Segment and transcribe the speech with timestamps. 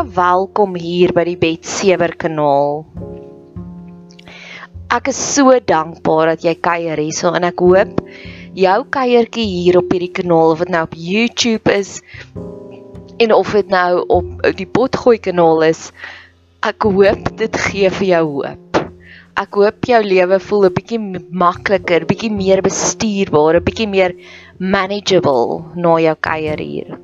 [0.00, 2.86] Welkom hier by die Betsewer kanaal.
[4.88, 8.00] Ek is so dankbaar dat jy kuier hierso en ek hoop
[8.56, 12.00] jou kuiertjie hier op hierdie kanaal of dit nou op YouTube is
[13.20, 15.90] en of dit nou op die Potgooi kanaal is,
[16.64, 18.82] ek hoop dit gee vir jou hoop.
[19.36, 21.02] Ek hoop jou lewe voel 'n bietjie
[21.44, 24.16] makliker, bietjie meer bestuurbaar, 'n bietjie meer
[24.56, 27.00] manageable na jou kuier hier.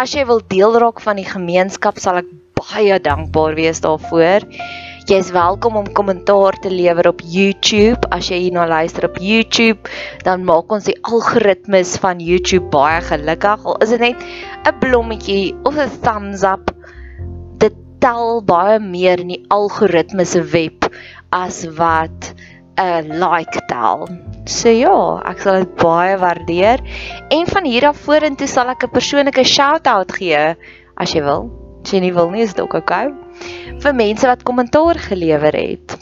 [0.00, 4.46] As jy wil deel raak van die gemeenskap, sal ek baie dankbaar wees daarvoor.
[5.10, 8.08] Jy is welkom om kommentaar te lewer op YouTube.
[8.08, 9.92] As jy hierna luister op YouTube,
[10.24, 13.66] dan maak ons die algoritmes van YouTube baie gelukkig.
[13.68, 14.24] Al is dit net
[14.70, 16.72] 'n blommetjie of 'n thumbs up,
[17.60, 20.88] dit tel baie meer in die algoritmes se web
[21.28, 22.32] as wat
[22.78, 24.08] 'n like tel.
[24.46, 26.80] So ja, ek sal dit baie waardeer.
[27.30, 30.56] En van hier af vorentoe sal ek 'n persoonlike shout-out gee
[30.96, 31.50] as jy wil.
[31.84, 33.06] As jy nie wil nie, is dit ook oukei.
[33.08, 33.30] Okay
[33.80, 35.96] vir mense wat kommentaar gelewer het.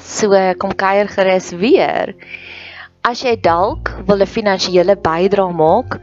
[0.00, 2.14] So kom kuier gerus weer.
[3.04, 5.96] As jy dalk wil 'n finansiële bydrae maak,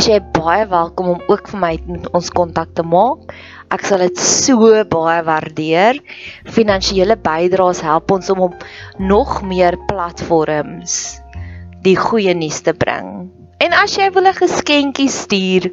[0.00, 3.30] is jy baie welkom om ook vir my met ons kontak te maak.
[3.70, 6.02] Ek sal dit so baie waardeer.
[6.58, 8.66] Finansiële bydraes help ons om op
[8.98, 11.20] nog meer platforms
[11.86, 13.37] die goeie nuus te bring.
[13.58, 15.64] En as jy wil 'n geskenkie stuur,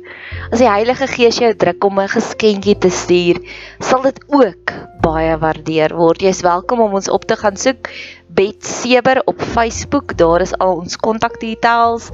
[0.49, 3.37] as die Heilige Gees jou druk om 'n geskenkie te stuur,
[3.79, 4.73] sal dit ook
[5.05, 6.21] baie waardeer word.
[6.25, 7.91] Jy's welkom om ons op te gaan soek
[8.27, 10.17] Bet Seber op Facebook.
[10.17, 12.09] Daar is al ons kontakdetails.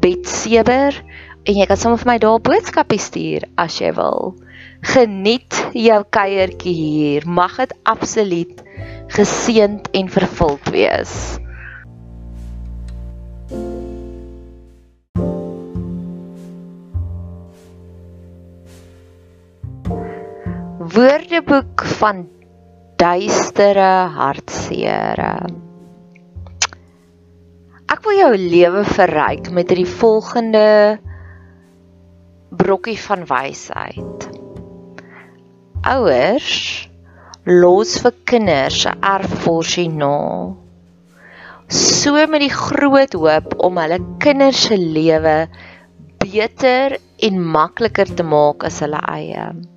[0.00, 0.98] Bet Seber
[1.44, 4.34] en jy kan sommer vir my daar 'n boodskapie stuur as jy wil.
[4.82, 7.22] Geniet jou kuiertjie hier.
[7.28, 8.62] Mag dit absoluut
[9.06, 11.38] geseënd en vervuld wees.
[20.84, 22.18] Woordeboek van
[23.00, 25.30] duistere hartseere.
[27.88, 30.66] Ek wil jou lewe verryk met hierdie volgende
[32.60, 34.28] brokkie van wysheid.
[35.94, 36.52] Ouers
[37.48, 40.14] los vir kinders 'n erfporsie na.
[41.80, 45.38] So met die groot hoop om hulle kinders se lewe
[46.20, 49.72] beter en makliker te maak as hulle eie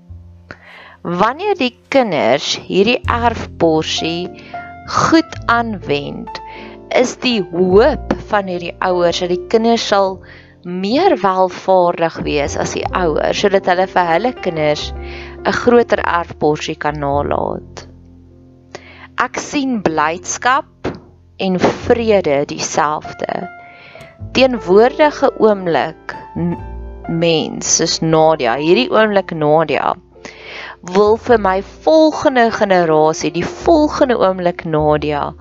[1.04, 4.28] wanneer die kinders hierdie erfporsie
[4.88, 6.40] goed aanwend,
[6.96, 10.18] is die hoop van hierdie ouers dat die kinders sal
[10.68, 14.90] meer welvaardig wees as die ouers sodat hulle vir hulle kinders
[15.46, 17.86] 'n groter erfporsie kan nalat.
[19.18, 20.68] Ek sien blydskap
[21.40, 23.48] en vrede dieselfde.
[24.34, 26.16] Teenwoordige oomblik
[27.08, 29.96] mens is Nadia, hierdie oomblik Nadia
[30.82, 35.34] wil vir my volgende generasie, die volgende oomblik Nadia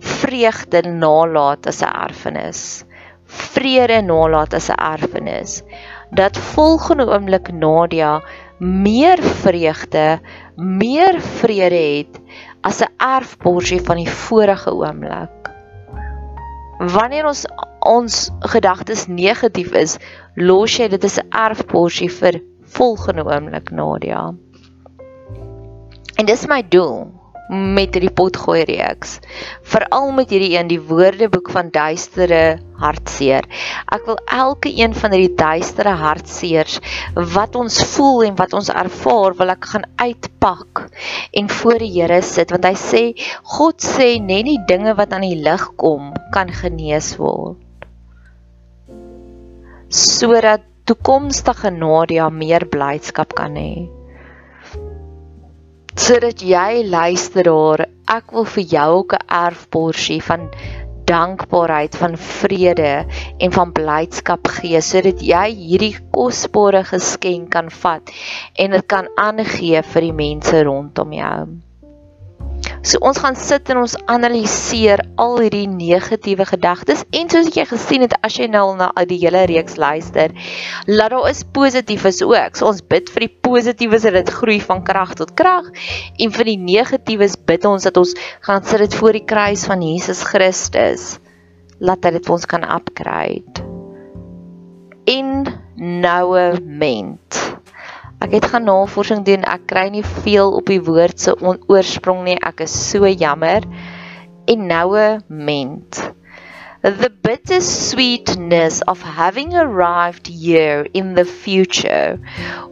[0.00, 2.84] vreugde nalat as 'n erfenis.
[3.24, 5.62] Vrede nalat as 'n erfenis.
[6.10, 8.22] Dat volgende oomblik Nadia
[8.58, 10.20] meer vreugde,
[10.56, 12.20] meer vrede het
[12.62, 15.52] as 'n erfporsie van die vorige oomblik.
[16.78, 17.46] Wanneer ons
[17.80, 19.98] ons gedagtes negatief is,
[20.34, 22.40] los jy dit as 'n erfporsie vir
[22.74, 24.32] volgende oomblik Nadia.
[26.14, 27.06] En dis my doel
[27.48, 29.18] met hierdie potgooi reeks.
[29.68, 33.44] Veral met hierdie een die woordeboek van duistere hartseer.
[33.92, 36.78] Ek wil elke een van hierdie duistere hartseers
[37.34, 40.86] wat ons voel en wat ons ervaar, wil ek gaan uitpak
[41.36, 43.02] en voor die Here sit want hy sê
[43.54, 47.60] God sê net die dinge wat aan die lig kom kan genees word.
[49.94, 53.88] Sodat toekomstige Nadia meer blydskap kan hê.
[55.96, 60.50] Sodat jy luisteraar, ek wil vir jou ook 'n erfporsie van
[61.08, 63.06] dankbaarheid, van vrede
[63.38, 68.10] en van blydskap gee sodat jy hierdie kosbare geskenk kan vat
[68.54, 71.63] en dit kan aangee vir die mense rondom jou.
[72.84, 78.04] So ons gaan sit en ons analiseer al hierdie negatiewe gedagtes en soos jy gesien
[78.04, 80.34] het as jy nou na die hele reeks luister,
[80.86, 82.58] laat daar is positiefes ook.
[82.58, 85.70] So ons bid vir die positiefes dat dit groei van krag tot krag
[86.18, 88.14] en vir die negatiefes bid ons dat ons
[88.46, 91.14] gaan sit dit voor die kruis van Jesus Christus.
[91.80, 93.64] Laat hy dit vir ons kan upgrade.
[95.10, 95.44] In
[95.76, 97.42] noue ment.
[98.24, 99.44] Ek het gaan navorsing doen.
[99.44, 102.38] Ek kry nie veel op die woord se oorsprong nie.
[102.40, 103.66] Ek is so jammer.
[104.48, 106.00] En noue ment.
[106.84, 112.20] the bittersweetness of having arrived here in the future,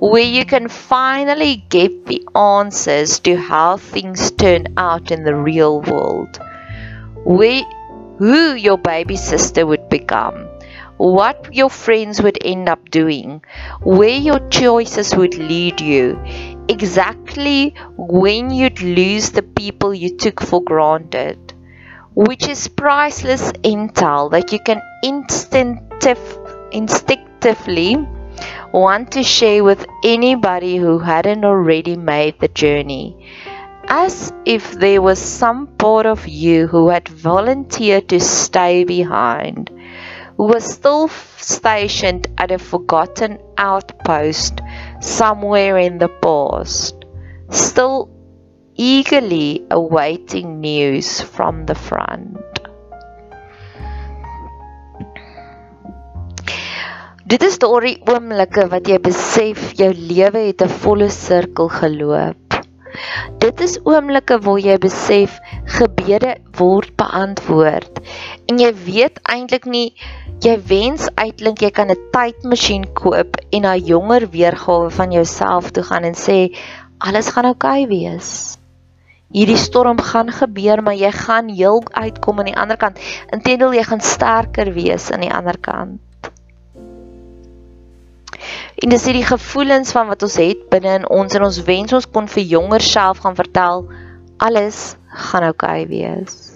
[0.00, 5.80] where you can finally get the answers to how things turn out in the real
[5.80, 6.38] world,
[7.24, 7.62] where
[8.18, 10.46] who your baby sister would become,
[10.96, 13.42] what your friends would end up doing,
[13.82, 16.20] where your choices would lead you,
[16.68, 21.52] exactly when you'd lose the people you took for granted
[22.14, 26.20] which is priceless intel that you can instinctive,
[26.70, 27.96] instinctively
[28.72, 33.30] want to share with anybody who hadn't already made the journey.
[33.88, 39.70] As if there was some part of you who had volunteered to stay behind,
[40.42, 41.06] who was still
[41.38, 44.60] stationed at a forgotten outpost
[45.00, 47.04] somewhere in the past,
[47.48, 48.10] still
[48.74, 52.58] eagerly awaiting news from the front.
[57.22, 62.58] Dit is daardie oomblikke wat jy besef jou lewe het 'n volle sirkel geloop.
[63.38, 65.38] Dit is oomblikke waar jy besef
[65.78, 68.02] gebede word beantwoord
[68.52, 69.88] en jy weet eintlik nie
[70.44, 75.84] jy wens uitklink jy kan 'n tydmasjien koop en na jonger weergawe van jouself toe
[75.90, 76.52] gaan en sê
[76.98, 78.58] alles gaan oukei okay wees
[79.32, 83.00] hierdie storm gaan gebeur, maar jy gaan heel uitkom aan die ander kant.
[83.32, 86.00] Inteendeel jy gaan sterker wees aan die ander kant.
[88.82, 92.08] En dis hierdie gevoelens van wat ons het binne in ons en ons wens ons
[92.10, 93.86] kon vir jonger self gaan vertel
[94.42, 94.96] alles
[95.30, 96.51] gaan oukei okay wees.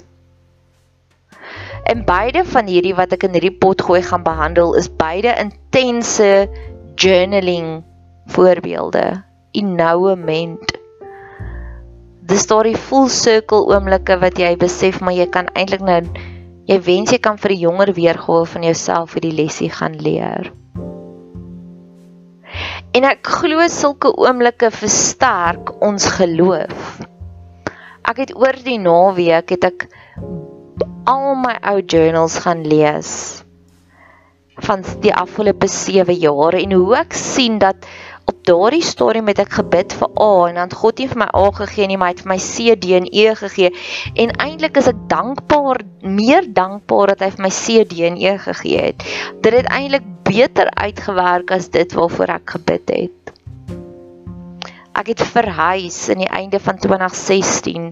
[1.86, 6.48] En beide van hierdie wat ek in hierdie pot gooi gaan behandel is beide intense
[6.94, 7.84] journaling
[8.34, 9.22] voorbeelde
[9.52, 10.76] in noue moment
[12.26, 16.00] dis daardie full circle oomblikke wat jy besef maar jy kan eintlik nou
[16.66, 20.50] jy wens jy kan vir 'n jonger weergawe van jouself vir die lesie gaan leer.
[22.94, 26.98] En ek glo sulke oomblikke versterk ons geloof.
[28.02, 29.86] Ek het oor die naweek het ek
[31.06, 33.10] al my ou journals gaan lees
[34.66, 37.86] van die afgelope 7 jaar en hoe ek sien dat
[38.26, 41.44] op daardie stadium het ek gebid vir A en dan God het vir my A
[41.60, 43.70] gegee nie, maar hy het vir my C, D en E gegee.
[44.18, 48.34] En eintlik is ek dankbaar, meer dankbaar dat hy vir my C, D en E
[48.48, 49.06] gegee het.
[49.46, 53.25] Dit het eintlik beter uitgewerk as dit waarvoor ek gebid het.
[54.96, 57.90] Ek het verhuis in die einde van 2016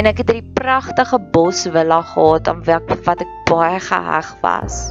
[0.00, 4.90] en ek het 'n pragtige bosvilla gehad aan wat ek baie geheg was.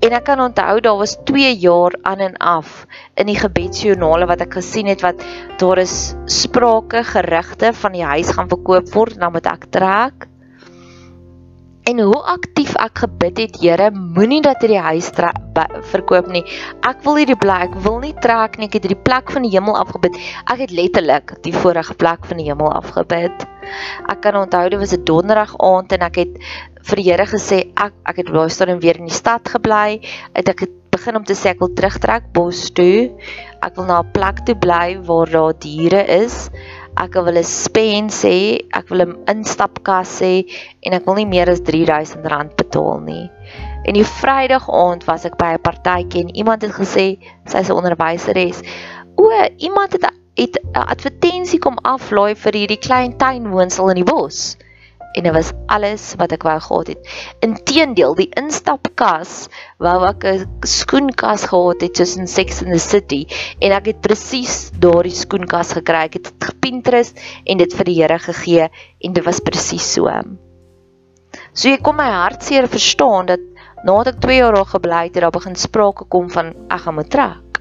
[0.00, 4.40] En ek kan onthou daar was 2 jaar aan en af in die gebedsjoernale wat
[4.40, 5.24] ek gesien het wat
[5.58, 10.31] daar is sprake gerigte van die huis gaan verkoop word en dan moet ek trek.
[11.82, 15.08] En hoe aktief ek gebid het, Here, moenie dat hierdie huis
[15.90, 16.44] verkoop nie.
[16.86, 18.68] Ek wil hierdie plek, ek wil nie trek nie.
[18.68, 20.14] Ek het hierdie plek van die hemel afgebid.
[20.46, 23.42] Ek het letterlik die vorige plek van die hemel afgebid.
[24.06, 26.38] Ek kan onthou dit was 'n donderdag aand en ek het
[26.86, 29.98] vir die Here gesê ek ek het baie stadium weer in die stad gebly.
[30.34, 33.10] Het ek het begin om te sê ek wil terugtrek bos toe.
[33.60, 36.48] Ek wil na 'n plek toe bly waar daar diere is
[37.00, 40.44] ek wil 'n spens hê, ek wil 'n instapkas hê
[40.82, 43.30] en ek wil nie meer as R3000 betaal nie.
[43.84, 47.78] En die Vrydag aand was ek by 'n partytjie en iemand het gesê sy's 'n
[47.80, 48.62] onderwyseres.
[49.16, 54.56] O, iemand het 'n advertensie kom aflaai vir hierdie klein tuinwoonstel in die bos
[55.12, 57.10] en dit was alles wat ek wou gehad het.
[57.44, 59.48] Inteendeel, die instapkas
[59.82, 63.26] wou ek 'n skoenkas gehad het soos in Sex and the City
[63.60, 66.04] en ek het presies daardie skoenkas gekry.
[66.08, 70.08] Ek het dit gepinterest en dit vir die Here gegee en dit was presies so.
[71.52, 73.40] So jy kom my hartseer verstaan dat
[73.84, 77.10] nadat ek 2 jaar daar gebly het daar begin sprake kom van ek gaan moet
[77.10, 77.60] trek.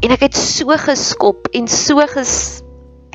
[0.00, 2.62] En ek het so geskop en so ges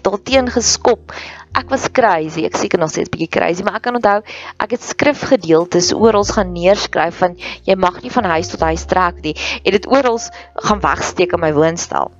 [0.05, 1.11] daarteen geskop
[1.55, 2.43] ek was crazy.
[2.45, 4.19] Ek seker nog steeds bietjie crazy, maar ek kan onthou
[4.61, 9.21] ek het skrifgedeeltes oral gaan neerskryf van jy mag nie van huis tot huis trek
[9.23, 9.35] nie.
[9.63, 10.19] En dit oral
[10.67, 12.11] gaan wegsteek in my woonstel.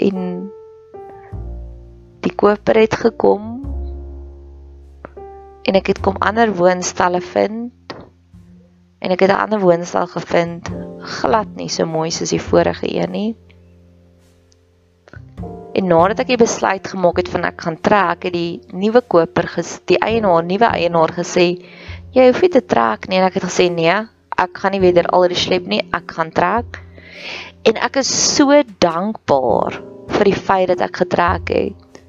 [0.00, 0.48] En
[2.24, 3.48] die koper het gekom
[5.68, 7.94] en ek het kom ander woonstelle vind
[9.00, 10.68] en ek het 'n ander woonstel gevind
[11.20, 13.36] glad nie so mooi soos die vorige een nie.
[15.70, 19.46] En nadat ek die besluit gemaak het van ek gaan trek, het die nuwe koper
[19.52, 21.62] ges die eienaar, nuwe eienaar gesê,
[22.14, 25.06] "Jy hoef nie te trek nie." En ek het gesê, "Nee, ek gaan nie weer
[25.06, 26.80] al die sleep nie, ek gaan trek."
[27.64, 32.02] En ek is so dankbaar vir die feit dat ek getrek het.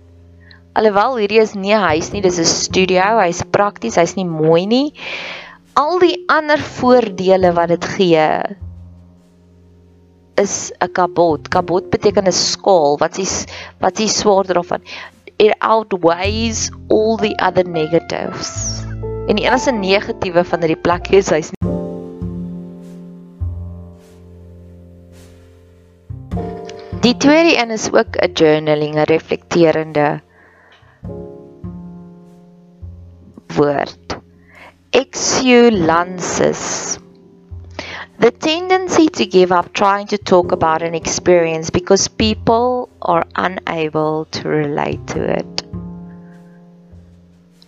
[0.74, 4.66] Alhoewel hierdie is nie 'n huis nie, dis 'n studio, hy's prakties, hy's nie mooi
[4.66, 4.94] nie.
[5.76, 8.28] Al die ander voordele wat dit gee
[10.36, 11.50] is 'n kabot.
[11.50, 12.98] Kabot beteken 'n skaal.
[12.98, 13.46] Wat is
[13.80, 14.82] wat is swaarder of van
[15.38, 18.84] it outweighs all the other negatives.
[19.28, 21.50] En die enigste negatiewe van hierdie plek is hy's
[27.02, 30.22] Die tweede een is ook 'n journaling, 'n reflekterende
[33.56, 34.20] woord.
[34.90, 36.98] Exulances.
[38.22, 44.26] The tendency to give up trying to talk about an experience because people are unable
[44.26, 45.64] to relate to it.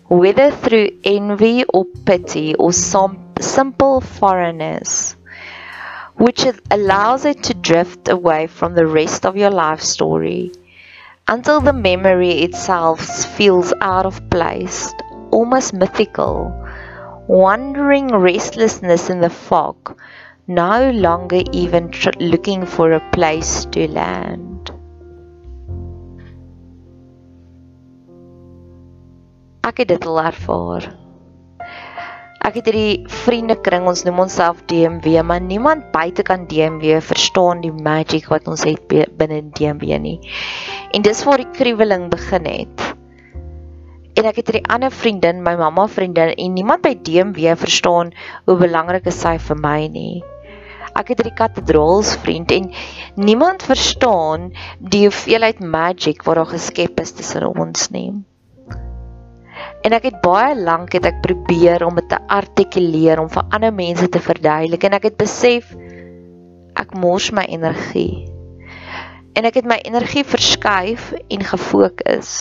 [0.10, 5.16] Whether through envy or pity or some simple foreignness
[6.18, 10.52] which allows it to drift away from the rest of your life story
[11.28, 14.94] until the memory itself feels out of place,
[15.32, 16.54] almost mythical,
[17.28, 20.00] wandering restlessness in the fog,
[20.48, 24.72] no longer even looking for a place to land.
[29.64, 30.90] Ek het dit al ervaar.
[32.44, 37.72] Ek het hierdie vriendekring, ons noem onsself DMW, maar niemand buite kan DMW verstaan die
[37.72, 40.18] magic wat ons het binne DMW nie.
[40.92, 42.86] En dis waar die kriweling begin het.
[44.20, 48.12] En ek het hierdie ander vriendin, my mamma vriendin en niemand by DMW verstaan
[48.44, 50.33] hoe belangrik is sy vir my nie.
[50.94, 52.70] Ek het hierdie kathedraals vriend en
[53.16, 58.12] niemand verstaan die hoeveelheid magic wat daar geskep is tussen ons nie.
[59.84, 63.74] En ek het baie lank het ek probeer om dit te artikuleer om vir ander
[63.76, 65.74] mense te verduidelik en ek het besef
[66.80, 68.30] ek mors my energie.
[69.34, 72.32] En ek het my energie verskuif en gefokus.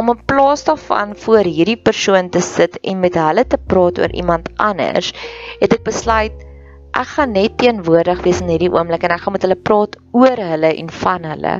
[0.00, 4.14] Om in plaas daarvan voor hierdie persoon te sit en met hulle te praat oor
[4.16, 5.12] iemand anders,
[5.60, 6.40] het ek besluit
[6.92, 10.42] ek gaan net teenwoordig wees in hierdie oomblik en ek gaan met hulle praat oor
[10.52, 11.54] hulle en van hulle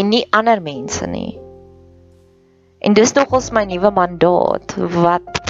[0.00, 1.36] en nie ander mense nie.
[2.80, 5.40] En dis nogals my nuwe mandaat wat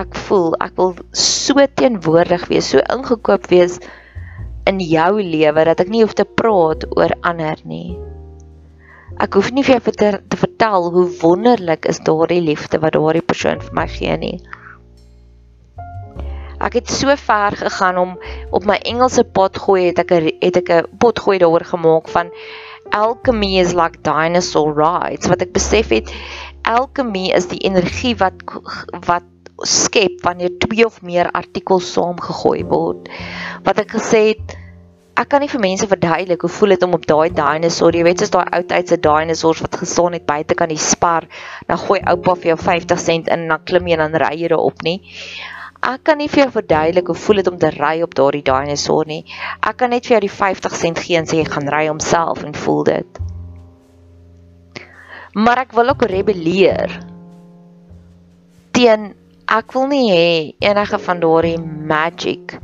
[0.00, 3.76] ek voel ek wil so teenwoordig wees, so ingekoop wees
[4.70, 7.98] in jou lewe dat ek nie hoef te praat oor ander nie.
[9.20, 13.26] Ek hoef nie vir jou te, te vertel hoe wonderlik is daardie liefde wat daardie
[13.26, 14.38] persoon vir my gee nie.
[16.60, 18.16] Ek het so ver gegaan om
[18.50, 22.30] op my Engelse pot gooi het ek het ek 'n pot gooi daaroor gemaak van
[22.92, 26.10] alchemy is like dinosaur rides wat ek besef het
[26.62, 28.42] alchemy is die energie wat
[29.06, 29.24] wat
[29.66, 33.10] skep wanneer twee of meer artikels saamgegooi word.
[33.66, 34.56] Wat ek gesê het,
[35.20, 38.22] ek kan nie vir mense verduidelik hoe voel dit om op daai dinosaur, jy weet,
[38.22, 41.28] soos daai ou tydse dinosaurs wat gestaan het buite kan die spar,
[41.68, 44.52] dan gooi oupa vir jou 50 sent in en dan klim jy dan ry jy
[44.54, 45.00] daarop nie.
[45.80, 49.08] Ek kan nie vir jou verduidelik hoe voel dit om te ry op daardie dinosaur
[49.08, 49.22] nie.
[49.64, 52.44] Ek kan net vir jou die 50 sent gee en sê jy gaan ry homself
[52.44, 53.20] en voel dit.
[55.40, 56.98] Maar ek wil ook rebelleer
[58.76, 59.12] teen
[59.50, 60.30] ek wil nie hê
[60.70, 62.58] enige van daardie magic.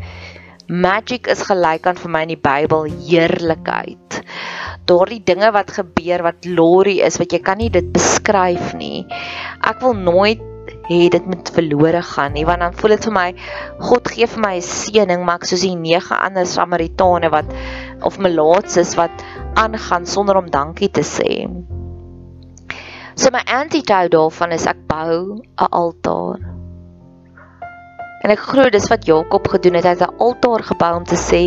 [0.68, 4.20] Magic is gelyk aan vir my in die Bybel heerlikheid.
[4.86, 9.06] Daardie dinge wat gebeur wat glory is wat jy kan nie dit beskryf nie.
[9.62, 10.42] Ek wil nooit
[10.88, 13.28] hê dit moet verlore gaan nie want dan voel dit vir my
[13.88, 17.52] God gee vir my 'n seëning maar ek soos die nege ander Samaritane wat
[18.02, 19.24] of melaatses wat
[19.54, 21.46] aangaan sonder om dankie te sê.
[23.16, 26.40] So my antidote daarvan is ek bou 'n altaar.
[28.22, 31.16] En ek glo dis wat Jakob gedoen het, hy het 'n altaar gebou om te
[31.16, 31.40] sê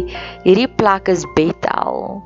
[0.43, 2.23] hierdie plek is Bethel.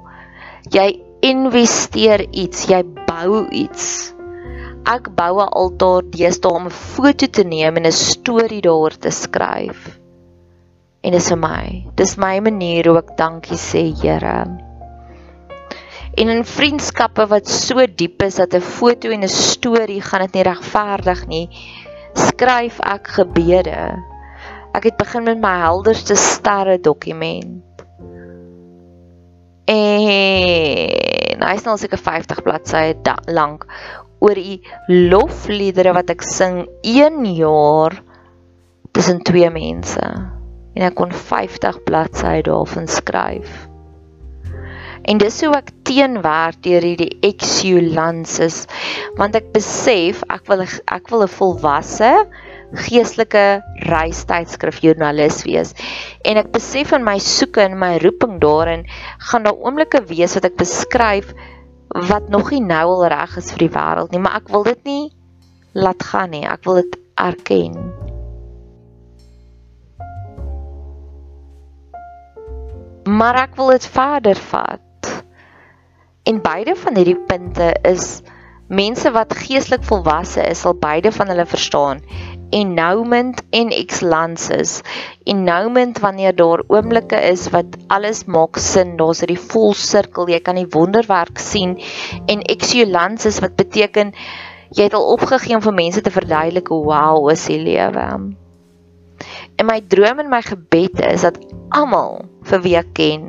[0.72, 4.13] Jy investeer iets, jy bou iets.
[4.86, 9.12] Ek bou 'n altaar deesdae om 'n foto te neem en 'n storie daaroor te
[9.12, 10.00] skryf.
[11.04, 11.88] En dis vir my.
[11.96, 14.72] Dis my manier hoe ek dankie sê, Here
[16.14, 20.34] en in vriendskappe wat so diep is dat 'n foto en 'n storie gaan dit
[20.34, 21.48] nie regverdig nie
[22.14, 23.98] skryf ek gebede
[24.74, 27.64] ek het begin met my helderste sterre dokument
[29.66, 33.66] en hy's nou seker 50 bladsye lank
[34.24, 38.00] oor die lofliedere wat ek sing 1 jaar
[38.96, 40.08] tussen twee mense
[40.74, 43.68] en ek kon 50 bladsye daarvan skryf
[45.12, 48.62] En dis hoe ek teenwerk deur hierdie exulances
[49.20, 52.12] want ek besef ek wil ek wil 'n volwasse
[52.86, 53.44] geestelike
[53.92, 55.74] reistydskrif joernalis wees.
[56.24, 58.88] En ek besef in my soeke en my roeping daarin
[59.28, 61.36] gaan daar oomblikke wees wat ek beskryf
[61.94, 64.80] wat nog nie nou al reg is vir die wêreld nie, maar ek wil dit
[64.88, 65.04] nie
[65.74, 66.46] laat gaan nie.
[66.50, 67.78] Ek wil dit erken.
[73.04, 75.12] Maar ek wil dit verder vat.
[76.24, 78.22] En beide van hierdie punte is
[78.72, 82.02] mense wat geestelik volwasse is, sal beide van hulle verstaan.
[82.54, 84.82] Endowment en excellences.
[85.26, 90.60] Endowment wanneer daar oomblikke is wat alles maak sin, daar's hierdie vol sirkel, jy kan
[90.60, 91.80] die wonderwerk sien
[92.30, 94.14] en excellences wat beteken
[94.74, 98.08] jy het al opgegee om vir mense te verduidelik hoe wow is die lewe.
[99.58, 101.38] En my droom en my gebed is dat
[101.74, 103.28] almal vir wie ek ken,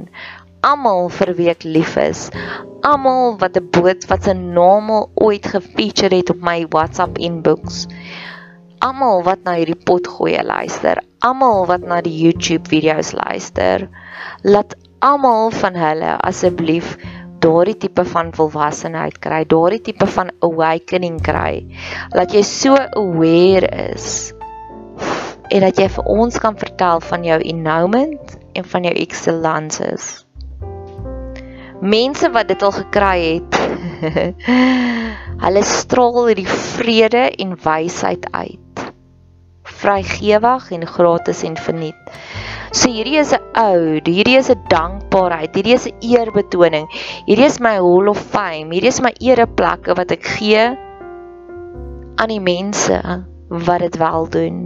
[0.65, 2.29] almal vir wie ek lief is,
[2.85, 4.91] almal wat 'n boot wat se naam
[5.27, 7.87] ooit gefeature het op my WhatsApp inbox,
[8.83, 13.89] almal wat na hierdie pot gooi luister, almal wat na die YouTube video's luister,
[14.43, 16.97] laat almal van hulle asseblief
[17.45, 21.65] daardie tipe van volwassenheid kry, daardie tipe van awakening kry.
[22.15, 24.33] Dat jy so aware is
[25.53, 30.25] en dat jy vir ons kan vertel van jou endowment en van jou excellences.
[31.85, 33.61] Mense wat dit al gekry het,
[35.45, 38.64] hulle straal hierdie vrede en wysheid uit.
[39.85, 42.15] Vrygewig en gratis en verniet.
[42.73, 46.89] So hierdie is 'n oud, hierdie is 'n dankbaarheid, hierdie is 'n eerbetoning.
[47.27, 50.65] Hierdie is my hall of fame, hierdie is my ereplekke wat ek gee
[52.17, 52.99] aan die mense
[53.49, 54.59] wat dit wel doen.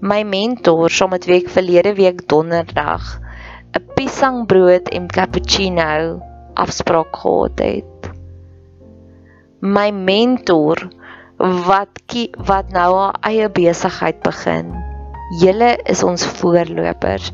[0.00, 3.20] My mentor, som met week verlede week donderdag
[3.78, 6.20] 'n piesangbrood en cappuccino
[6.54, 8.10] afspraak gehad het.
[9.60, 10.90] My mentor
[11.38, 12.02] wat
[12.46, 14.70] wat nou haar eie besigheid begin.
[15.40, 17.32] Julle is ons voorlopers.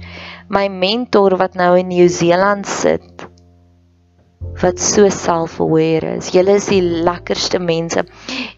[0.49, 3.27] My mentor wat nou in Nieu-Seeland sit
[4.61, 6.31] wat so self-aware is.
[6.35, 8.03] Julle is die lekkerste mense.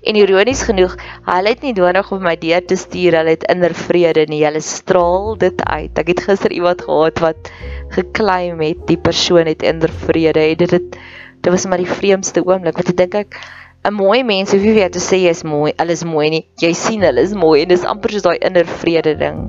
[0.06, 0.94] En ironies genoeg,
[1.26, 4.42] hulle het nie nodig om my deur te stuur, hulle het inner vrede nie.
[4.46, 5.99] Hulle straal dit uit.
[5.99, 7.50] Ek het gister iemand gehad wat
[7.94, 10.52] geklaim het die persoon het inner vrede.
[10.62, 11.00] Dit dit
[11.43, 13.38] dit was maar die vreemdste oomblik wat ek dink ek
[13.84, 16.45] 'n mooi mens hoef nie vir jou te sê jy's mooi, alles mooi nie.
[16.62, 19.40] Jy sien hulle is mooi en dis amper soos daai inner vrede ding.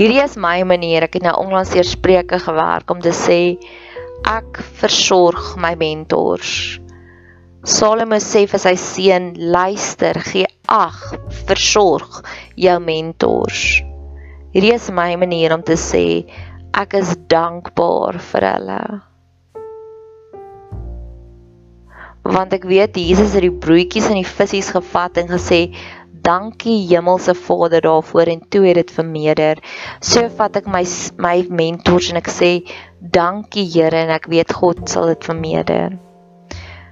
[0.00, 1.04] Hierdie is my manier.
[1.04, 3.58] Ek het nou onlangs eers spreuke gewerk om te sê
[4.24, 6.80] ek versorg my mentors.
[7.68, 10.96] Salomo sê vir sy seun, luister, gee ag,
[11.44, 12.22] versorg
[12.56, 13.66] jou mentors.
[14.54, 16.24] Hierdie is my manier om te sê
[16.72, 18.82] ek is dankbaar vir hulle.
[22.34, 25.60] Want ek weet Jesus het die broodjies en die visse gevat en gesê
[26.20, 29.60] dankie hemelse Vader daarvoor en toe het dit vermeerder.
[30.04, 30.84] So vat ek my
[31.16, 32.52] my mentors en ek sê
[33.00, 35.96] dankie Here en ek weet God sal dit vermeerder.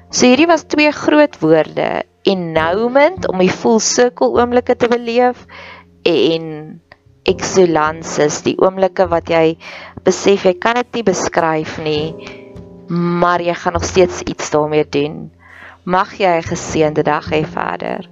[0.08, 5.44] So hierdie was twee groot woorde endowment om die full circle oomblikke te beleef
[6.08, 6.80] en
[7.28, 9.58] excellences die oomblikke wat jy
[10.06, 12.37] besef jy kan dit nie beskryf nie
[12.88, 15.32] maar jy gaan nog steeds iets daarmee doen.
[15.82, 18.08] Mag jy 'n geseënde dag hê verder.